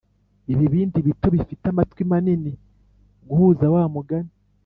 [0.53, 2.51] ibibindi bito bifite amatwi manini
[3.27, 4.31] guhuza wa mugani